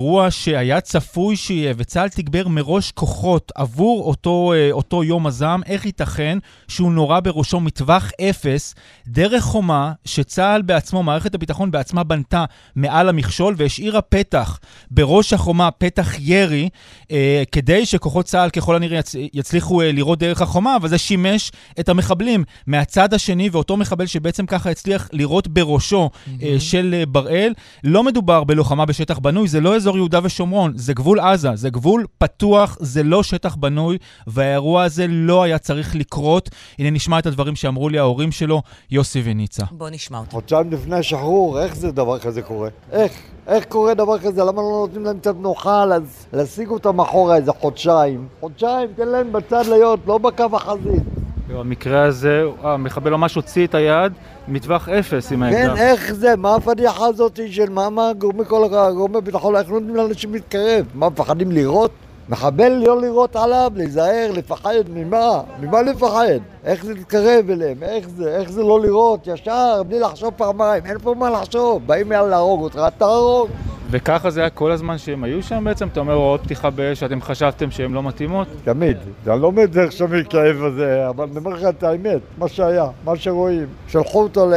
[0.00, 6.38] אירוע שהיה צפוי שיהיה, וצה"ל תגבר מראש כוחות עבור אותו, אותו יום הזעם, איך ייתכן
[6.68, 8.74] שהוא נורה בראשו מטווח אפס,
[9.06, 12.44] דרך חומה שצה"ל בעצמו, מערכת הביטחון בעצמה בנתה
[12.76, 14.58] מעל המכשול והשאירה פתח
[14.90, 16.68] בראש החומה, פתח ירי,
[17.10, 19.14] אה, כדי שכוחות צה"ל ככל הנראה יצ...
[19.32, 24.46] יצליחו אה, לראות דרך החומה, אבל זה שימש את המחבלים מהצד השני, ואותו מחבל שבעצם
[24.46, 26.30] ככה הצליח לראות בראשו mm-hmm.
[26.42, 27.52] אה, של אה, בראל.
[27.84, 32.04] לא מדובר בלוחמה בשטח בנוי, זה לא אזור יהודה ושומרון, זה גבול עזה, זה גבול
[32.18, 36.50] פתוח, זה לא שטח בנוי, והאירוע הזה לא היה צריך לקרות.
[36.78, 39.64] הנה נשמע את הדברים שאמרו לי ההורים שלו, יוסי וניצה.
[39.70, 40.30] בוא נשמע אותם.
[40.30, 42.68] חודשיים לפני השחרור, איך זה דבר כזה קורה?
[42.92, 43.12] איך?
[43.46, 44.44] איך קורה דבר כזה?
[44.44, 45.84] למה לא נותנים להם קצת נוחה
[46.32, 48.28] להשיג אותם אחורה איזה חודשיים?
[48.40, 51.13] חודשיים, תן להם בצד להיות, לא בקו החזית.
[51.48, 54.12] במקרה הזה, המחבל ממש הוציא את היד
[54.48, 55.76] מטווח אפס עם האקדח.
[55.76, 56.36] כן, איך זה?
[56.36, 60.86] מה הפדיחה הזאת של מה, מה גורמי כל גורמי ביטחון, איך נותנים לאנשים להתקרב?
[60.94, 61.90] מה, מפחדים לירות?
[62.28, 65.40] מחבל לא לירות עליו, להיזהר, לפחד, ממה?
[65.60, 66.38] ממה לפחד?
[66.64, 67.82] איך זה להתקרב אליהם?
[67.82, 68.36] איך זה?
[68.36, 69.26] איך זה לא לירות?
[69.26, 73.48] ישר, בלי לחשוב פעמיים, אין פה מה לחשוב, באים להרוג אותך, תהרוג.
[73.94, 75.88] וככה זה היה כל הזמן שהם היו שם בעצם?
[75.88, 78.48] אתה אומר הוראות פתיחה באש שאתם חשבתם שהן לא מתאימות?
[78.64, 78.96] תמיד.
[79.26, 82.86] אני לא אומר דרך שם כאב הזה, אבל אני אומר לך את האמת, מה שהיה,
[83.04, 83.66] מה שרואים.
[83.88, 84.54] שלחו אותו ל...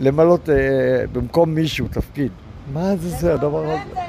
[0.00, 0.54] למלות אה,
[1.12, 2.32] במקום מישהו, תפקיד.
[2.72, 4.00] מה זה זה הדבר הזה?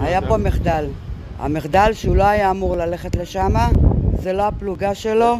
[0.00, 0.86] היה פה מחדל.
[1.38, 3.54] המחדל שהוא לא היה אמור ללכת לשם,
[4.18, 5.38] זה לא הפלוגה שלו.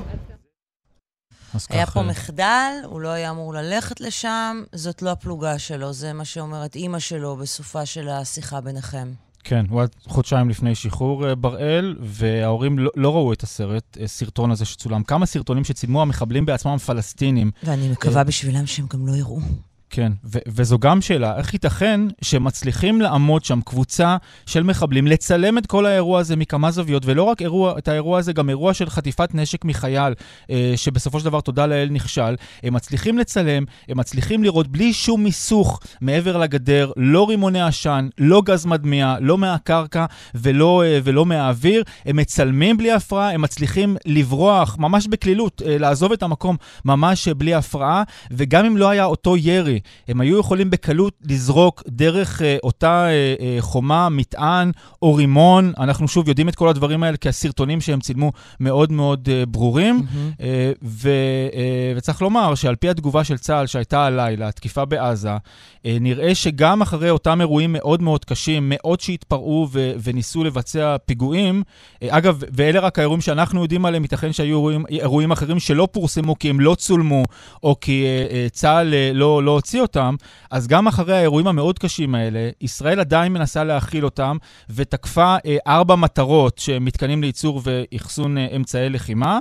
[1.69, 6.25] היה פה מחדל, הוא לא היה אמור ללכת לשם, זאת לא הפלוגה שלו, זה מה
[6.25, 9.13] שאומרת אימא שלו בסופה של השיחה ביניכם.
[9.45, 14.65] כן, הוא היה חודשיים לפני שחרור בראל, וההורים לא, לא ראו את הסרט, סרטון הזה
[14.65, 15.03] שצולם.
[15.03, 17.51] כמה סרטונים שצילמו המחבלים בעצמם פלסטינים.
[17.63, 19.41] ואני מקווה בשבילם שהם גם לא יראו.
[19.95, 25.67] כן, ו- וזו גם שאלה, איך ייתכן שמצליחים לעמוד שם קבוצה של מחבלים, לצלם את
[25.67, 29.35] כל האירוע הזה מכמה זוויות, ולא רק אירוע, את האירוע הזה, גם אירוע של חטיפת
[29.35, 30.15] נשק מחייל,
[30.51, 32.35] אה, שבסופו של דבר, תודה לאל, נכשל.
[32.63, 38.43] הם מצליחים לצלם, הם מצליחים לראות בלי שום מיסוך מעבר לגדר, לא רימוני עשן, לא
[38.45, 40.05] גז מדמיע, לא מהקרקע
[40.35, 41.83] ולא, אה, ולא מהאוויר.
[42.05, 47.55] הם מצלמים בלי הפרעה, הם מצליחים לברוח ממש בקלילות, אה, לעזוב את המקום ממש בלי
[47.55, 53.07] הפרעה, וגם אם לא היה אותו ירי, הם היו יכולים בקלות לזרוק דרך אה, אותה
[53.07, 54.71] אה, אה, חומה, מטען
[55.03, 55.73] או רימון.
[55.79, 60.01] אנחנו שוב יודעים את כל הדברים האלה כי הסרטונים שהם צילמו מאוד מאוד ברורים.
[60.01, 60.45] Mm-hmm.
[60.83, 61.11] ו,
[61.97, 65.37] וצריך לומר שעל פי התגובה של צה"ל שהייתה הלילה, התקיפה בעזה,
[65.87, 71.63] אה, נראה שגם אחרי אותם אירועים מאוד מאוד קשים, מאות שהתפרעו ו, וניסו לבצע פיגועים,
[72.09, 76.51] אגב, ואלה רק האירועים שאנחנו יודעים עליהם, ייתכן שהיו אירועים, אירועים אחרים שלא פורסמו כי
[76.51, 77.25] הם לא צולמו,
[77.63, 80.15] או כי אה, צה"ל אה, לא, לא הוציא אותם,
[80.51, 84.37] אז גם אחרי האירועים המאוד קשים האלה, ישראל עדיין מנסה להכיל אותם,
[84.71, 89.39] ותקפה אה, ארבע מטרות שמתקנים לייצור ואחסון אה, אמצעי לחימה.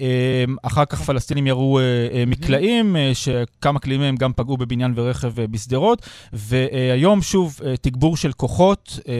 [0.00, 4.92] אה, אחר כך פלסטינים ירו אה, אה, מקלעים, אה, שכמה כלים מהם גם פגעו בבניין
[4.96, 9.14] ורכב אה, בשדרות, והיום שוב אה, תגבור של כוחות, אה,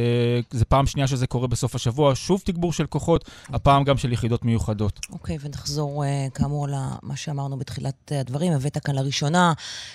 [0.50, 4.44] זו פעם שנייה שזה קורה בסוף השבוע, שוב תגבור של כוחות, הפעם גם של יחידות
[4.44, 5.00] מיוחדות.
[5.12, 8.52] אוקיי, ונחזור אה, כאמור למה שאמרנו בתחילת הדברים.
[8.52, 9.52] הבאת כאן לראשונה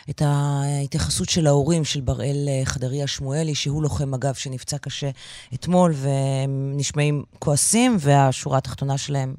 [0.09, 5.09] את ההתייחסות של ההורים של בראל חדריה שמואלי, שהוא לוחם מג"ב שנפצע קשה
[5.53, 9.35] אתמול, והם נשמעים כועסים, והשורה התחתונה שלהם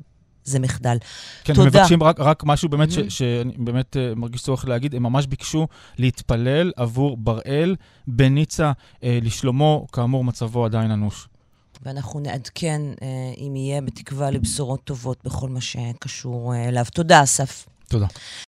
[0.48, 0.96] זה מחדל.
[1.44, 1.68] כן, תודה.
[1.68, 3.10] הם מבקשים רק, רק משהו באמת, mm-hmm.
[3.10, 7.76] ש, שאני באמת uh, מרגיש צורך להגיד, הם ממש ביקשו להתפלל עבור בראל
[8.06, 11.28] בניצה uh, לשלומו, כאמור מצבו עדיין אנוש.
[11.82, 13.02] ואנחנו נעדכן uh,
[13.38, 16.84] אם יהיה בתקווה לבשורות טובות בכל מה שקשור אליו.
[16.94, 17.66] תודה, אסף.
[17.88, 18.06] תודה.